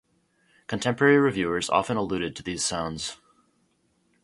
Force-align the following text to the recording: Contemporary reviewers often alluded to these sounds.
Contemporary 0.65 1.19
reviewers 1.19 1.69
often 1.69 1.95
alluded 1.95 2.35
to 2.35 2.41
these 2.41 2.65
sounds. 2.65 3.17